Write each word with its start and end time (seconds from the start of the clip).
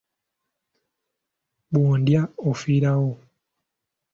Bw’ondya 1.71 2.21
ofiirawo. 2.49 3.13